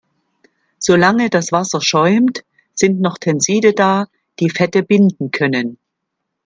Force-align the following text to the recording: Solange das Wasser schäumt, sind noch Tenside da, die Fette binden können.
Solange 0.79 1.29
das 1.29 1.51
Wasser 1.51 1.79
schäumt, 1.79 2.43
sind 2.73 3.01
noch 3.01 3.19
Tenside 3.19 3.73
da, 3.73 4.07
die 4.39 4.49
Fette 4.49 4.81
binden 4.81 5.29
können. 5.29 5.77